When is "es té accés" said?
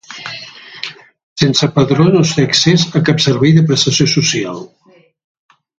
2.27-2.89